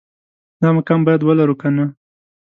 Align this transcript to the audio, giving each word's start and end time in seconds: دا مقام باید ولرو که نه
دا 0.61 0.69
مقام 0.77 1.01
باید 1.05 1.21
ولرو 1.23 1.55
که 1.61 1.69
نه 1.75 1.85